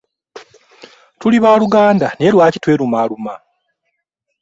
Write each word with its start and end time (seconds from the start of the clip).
Tuli 1.19 1.37
baaluganda 1.43 2.07
naye 2.15 2.31
lwaki 2.35 2.57
twerumaaluma? 2.63 3.33